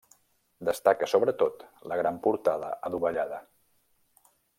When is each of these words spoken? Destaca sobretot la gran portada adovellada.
Destaca 0.69 1.09
sobretot 1.11 1.61
la 1.91 1.99
gran 2.01 2.17
portada 2.23 2.71
adovellada. 2.89 3.39